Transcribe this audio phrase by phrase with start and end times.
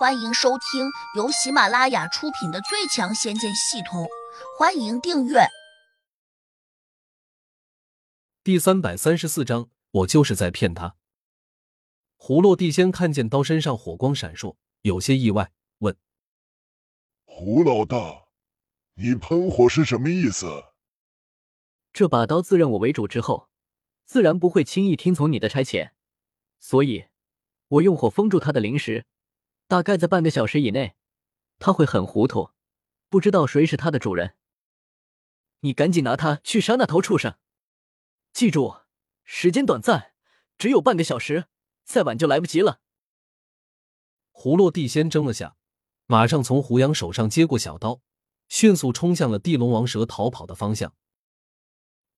[0.00, 4.04] 欢迎收听由喜马拉雅出品的《最强仙剑系统》，
[4.58, 5.40] 欢迎订阅。
[8.42, 10.96] 第三百三十四章，我就是在骗他。
[12.16, 15.94] 胡落地仙看见刀身上火光闪烁，有些意外，问
[17.26, 18.28] ：“胡老大，
[18.94, 20.46] 你喷火是什么意思？”
[21.92, 23.50] 这把刀自认我为主之后，
[24.06, 25.90] 自然不会轻易听从你的差遣，
[26.58, 27.08] 所以，
[27.68, 29.04] 我用火封住他的灵石。
[29.70, 30.96] 大概在半个小时以内，
[31.60, 32.50] 他会很糊涂，
[33.08, 34.34] 不知道谁是他的主人。
[35.60, 37.36] 你赶紧拿他去杀那头畜生！
[38.32, 38.78] 记住，
[39.22, 40.12] 时间短暂，
[40.58, 41.46] 只有半个小时，
[41.84, 42.80] 再晚就来不及了。
[44.32, 45.54] 胡落地先怔了下，
[46.06, 48.02] 马上从胡杨手上接过小刀，
[48.48, 50.96] 迅速冲向了地龙王蛇逃跑的方向。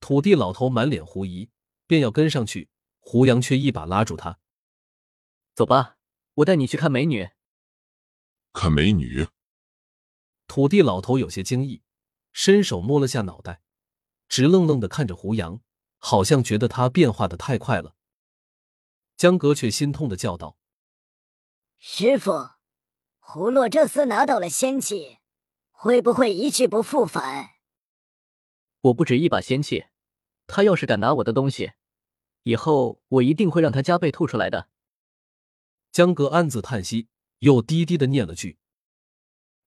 [0.00, 1.50] 土地老头满脸狐疑，
[1.86, 4.38] 便要跟上去，胡杨却一把拉住他
[5.54, 5.98] ：“走吧，
[6.36, 7.28] 我带你去看美女。”
[8.52, 9.28] 看美女，
[10.46, 11.82] 土地老头有些惊异，
[12.32, 13.62] 伸手摸了下脑袋，
[14.28, 15.60] 直愣愣的看着胡杨，
[15.96, 17.96] 好像觉得他变化的太快了。
[19.16, 20.58] 江格却心痛的叫道
[21.80, 22.50] ：“师傅，
[23.18, 25.18] 胡洛这厮拿到了仙器，
[25.70, 27.52] 会不会一去不复返？”
[28.82, 29.86] 我不止一把仙器，
[30.46, 31.72] 他要是敢拿我的东西，
[32.42, 34.68] 以后我一定会让他加倍吐出来的。
[35.90, 37.08] 江格暗自叹息。
[37.42, 38.56] 又低低的念了句：“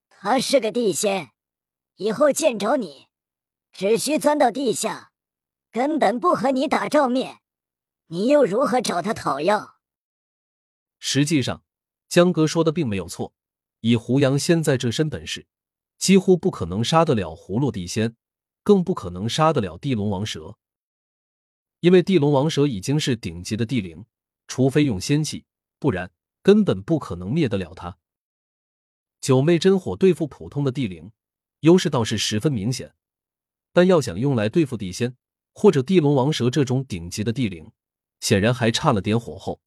[0.07, 1.31] 他是个地仙，
[1.97, 3.07] 以后见着你，
[3.73, 5.11] 只需钻到地下，
[5.71, 7.41] 根本不和你打照面，
[8.07, 9.75] 你又如何找他讨要？”
[10.99, 11.65] 实际上，
[12.07, 13.33] 江哥说的并没有错。
[13.81, 15.45] 以胡杨现在这身本事，
[15.97, 18.15] 几乎不可能杀得了葫芦地仙，
[18.63, 20.57] 更不可能杀得了地龙王蛇。
[21.81, 24.05] 因为地龙王蛇已经是顶级的地灵，
[24.47, 25.45] 除非用仙气，
[25.77, 26.09] 不然。
[26.45, 27.97] 根本不可能灭得了他。
[29.19, 31.11] 九妹真火对付普通的地灵，
[31.61, 32.93] 优势倒是十分明显，
[33.73, 35.17] 但要想用来对付地仙
[35.55, 37.71] 或者地龙王蛇这种顶级的地灵，
[38.19, 39.59] 显然还差了点火候。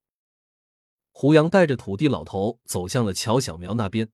[1.10, 4.12] 胡杨带着土地老头走向了乔小苗那边，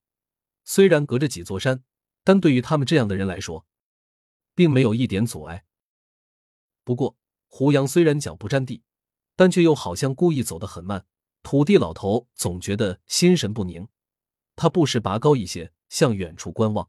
[0.65, 1.85] 虽然隔着几座山，
[2.23, 3.67] 但对于他们这样的人来说，
[4.55, 5.67] 并没有一点阻碍。
[6.83, 8.83] 不过，胡杨虽然脚不沾地，
[9.37, 11.05] 但却又好像故意走得很慢。
[11.45, 13.87] 土地老头总觉得心神不宁，
[14.57, 16.89] 他不时拔高一些，向远处观望。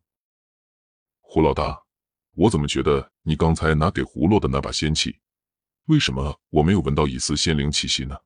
[1.20, 1.84] 胡老大，
[2.36, 5.20] 我怎么觉得你刚才拿给胡洛的那把仙器，
[5.88, 8.18] 为什么我没有闻到一丝仙灵气息呢？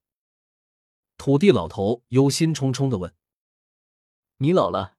[1.17, 3.11] 土地老头忧心忡忡的问
[4.37, 4.97] ：“你老了，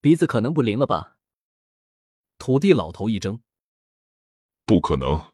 [0.00, 1.18] 鼻子可能不灵了吧？”
[2.38, 3.42] 土地老头一怔
[4.64, 5.30] ：“不可能，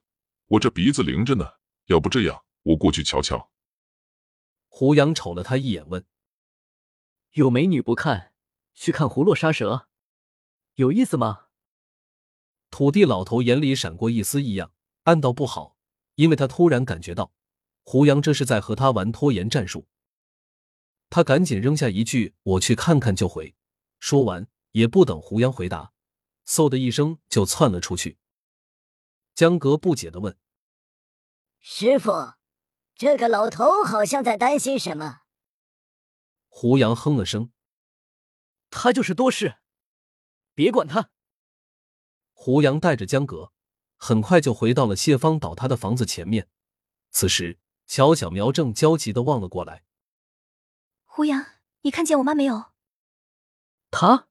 [0.49, 1.47] 我这鼻子灵着呢。
[1.85, 3.49] 要不这样，我过去瞧瞧。”
[4.79, 6.05] 胡杨瞅了他一眼，问
[7.33, 8.35] ：“有美女不看，
[8.75, 9.89] 去看葫芦杀蛇，
[10.75, 11.47] 有意思吗？”
[12.69, 15.79] 土地老头眼里闪过一丝异样，暗道不好，
[16.17, 17.33] 因为他突然感觉到
[17.85, 19.89] 胡杨这是在和他玩拖延战术。
[21.09, 23.57] 他赶紧扔下一句“我去看看就回”，
[23.99, 25.95] 说完也不等胡杨回答，
[26.47, 28.19] 嗖的一声就窜了出去。
[29.35, 30.37] 江格不解的问
[31.61, 32.13] ：“师傅。”
[32.99, 35.21] 这个老头好像在担心什么。
[36.49, 37.53] 胡杨哼了声
[38.71, 39.57] ：“他就是多事，
[40.55, 41.11] 别管他。”
[42.33, 43.53] 胡杨带着江格，
[43.97, 46.49] 很快就回到了谢芳倒塌的房子前面。
[47.11, 49.85] 此时，乔小苗正焦急的望了过来
[51.05, 51.45] ：“胡杨，
[51.83, 52.73] 你看见我妈没有？”
[53.93, 54.29] 她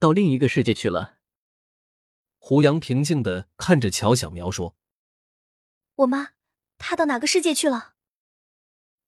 [0.00, 1.18] 到另一个世界去了。
[2.38, 4.74] 胡杨平静的看着乔小苗说
[5.94, 6.33] ：“我妈。”
[6.86, 7.94] 他到哪个世界去了？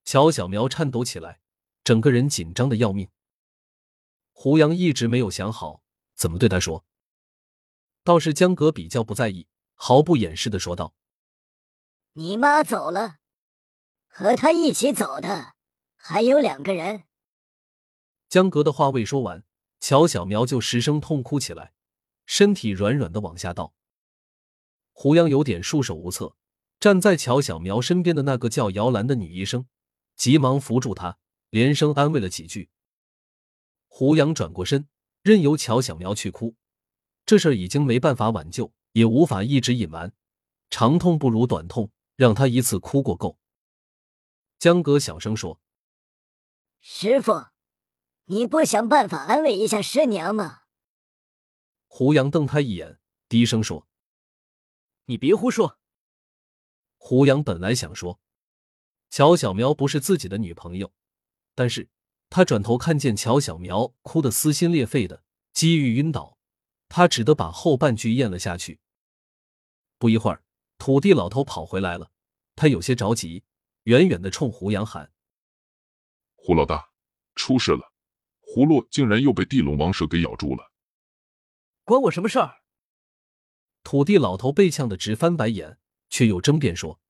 [0.02, 1.40] 乔小苗颤抖起来，
[1.84, 3.10] 整个人紧张的要命。
[4.32, 5.82] 胡杨一直没有想好
[6.14, 6.86] 怎么对他说，
[8.02, 10.94] 倒是江格比较不在意，毫不掩饰的说道
[12.14, 13.18] ：“你妈走了，
[14.08, 15.52] 和他一起走的
[15.96, 17.04] 还有两个人。”
[18.30, 19.44] 江格的话未说完，
[19.80, 21.74] 乔小苗就失声痛哭起来，
[22.24, 23.74] 身体软软的往下倒。
[24.92, 26.36] 胡杨有点束手无策。
[26.86, 29.66] 站在乔小苗身边的那个叫姚兰的女医生，
[30.14, 31.18] 急忙扶住她，
[31.50, 32.70] 连声安慰了几句。
[33.88, 34.88] 胡杨转过身，
[35.20, 36.54] 任由乔小苗去哭。
[37.24, 40.14] 这事儿已经没办法挽救，也无法一直隐瞒。
[40.70, 43.36] 长痛不如短痛，让他一次哭过够。
[44.60, 45.60] 江哥小声说
[46.78, 47.46] ：“师傅，
[48.26, 50.60] 你不想办法安慰一下师娘吗？”
[51.88, 53.88] 胡杨瞪他一眼，低声说
[55.06, 55.80] ：“你别胡说。”
[57.08, 58.18] 胡杨本来想说，
[59.10, 60.92] 乔小苗不是自己的女朋友，
[61.54, 61.88] 但是
[62.28, 65.22] 他转头看见乔小苗哭得撕心裂肺的，
[65.52, 66.36] 几欲晕倒，
[66.88, 68.80] 他只得把后半句咽了下去。
[69.98, 70.42] 不一会儿，
[70.78, 72.10] 土地老头跑回来了，
[72.56, 73.44] 他有些着急，
[73.84, 75.12] 远远的冲胡杨喊
[76.34, 76.90] ：“胡老大，
[77.36, 77.92] 出事了！
[78.42, 80.72] 葫芦竟然又被地龙王蛇给咬住了！”
[81.86, 82.64] 关我什么事儿？
[83.84, 87.00] 土地老头被呛得直翻白眼，却又争辩说：“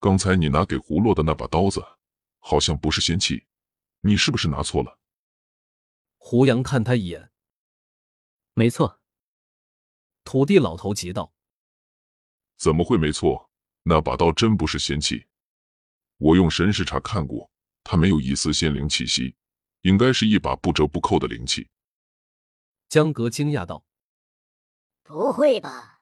[0.00, 1.84] 刚才你拿给胡洛的那把刀子，
[2.38, 3.46] 好像不是仙器，
[4.00, 4.98] 你是不是拿错了？”
[6.18, 7.30] 胡杨看他一眼，
[8.54, 9.00] 没错。
[10.24, 11.32] 土地老头急道
[12.58, 13.50] ：“怎么会没错？
[13.84, 15.28] 那把刀真不是仙器，
[16.16, 17.48] 我用神识查看过，
[17.84, 19.36] 它没有一丝仙灵气息，
[19.82, 21.70] 应该是一把不折不扣的灵器。”
[22.88, 23.84] 江格惊讶道
[25.04, 25.95] ：“不会吧？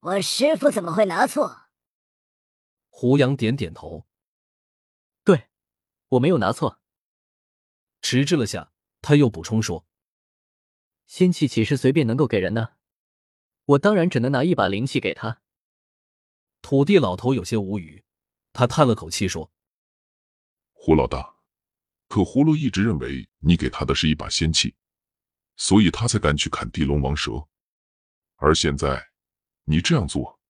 [0.00, 1.68] 我师傅怎么会拿错？”
[2.88, 4.06] 胡杨点点头
[5.24, 5.48] ：“对，
[6.08, 6.80] 我没有拿错。”
[8.02, 8.72] 迟滞了下，
[9.02, 9.86] 他又补充说
[11.06, 12.76] ：“仙器岂是随便能够给人的？
[13.64, 15.42] 我当然只能拿一把灵气给他。”
[16.62, 18.04] 土地老头有些无语，
[18.52, 19.52] 他叹了口气说
[20.72, 21.36] ：“胡老大，
[22.08, 24.74] 可葫芦一直认为你给他的是一把仙器。”
[25.60, 27.48] 所以他才敢去砍地龙王蛇，
[28.36, 29.07] 而现在
[29.70, 30.40] 你这样做，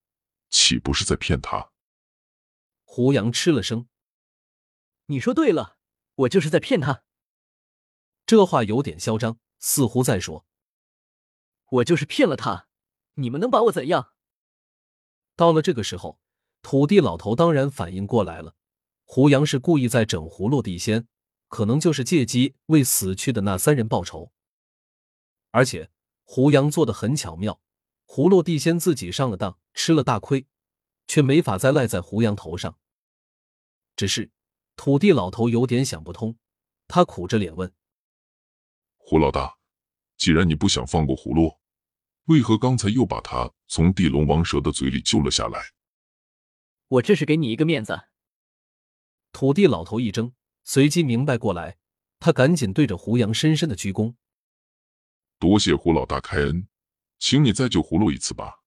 [0.49, 1.73] 岂不是在骗他？
[2.85, 3.89] 胡杨吃了声
[5.07, 5.77] ：“你说对了，
[6.15, 7.03] 我就是在骗他。”
[8.25, 10.47] 这话有点嚣张，似乎在说
[11.69, 12.69] ：“我就是骗了他，
[13.15, 14.13] 你们能把我怎样？”
[15.35, 16.21] 到了这个时候，
[16.63, 18.55] 土地老头当然反应过来了，
[19.05, 21.09] 胡杨是故意在整葫芦地仙，
[21.49, 24.33] 可能就是借机为死去的那三人报仇。
[25.51, 25.91] 而且
[26.23, 27.61] 胡杨做的很巧妙，
[28.19, 30.45] 葫芦地仙自己上了当，吃了大亏，
[31.07, 32.77] 却没法再赖在胡杨头上。
[33.95, 34.33] 只是
[34.75, 36.37] 土地老头有点想不通，
[36.89, 37.73] 他苦着脸问
[38.99, 39.59] ：“胡老大，
[40.17, 41.61] 既然你不想放过葫芦，
[42.25, 45.67] 为何刚才又把他从地龙王蛇的嘴里救了下来？”
[46.89, 48.09] 我这是给你一个面子。
[49.31, 50.33] 土地老头一怔，
[50.65, 51.79] 随即明白过来，
[52.19, 54.17] 他赶紧对着胡杨深深的鞠躬。
[55.39, 56.67] 多谢胡老大开恩，
[57.19, 58.63] 请你再救葫芦一次吧。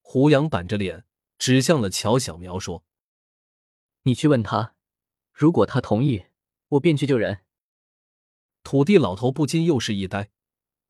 [0.00, 1.04] 胡杨板着脸
[1.38, 2.84] 指向了乔小苗，说
[4.04, 4.74] ：“你去问他，
[5.32, 6.26] 如果他同意，
[6.68, 7.40] 我便去救人。”
[8.62, 10.30] 土地老头不禁又是一呆，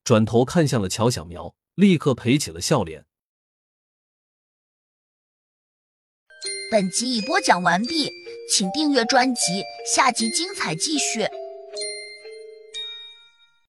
[0.03, 3.05] 转头看向了乔小苗，立刻赔起了笑脸。
[6.69, 8.11] 本集已播讲完毕，
[8.51, 11.27] 请订阅专辑，下集精彩继续。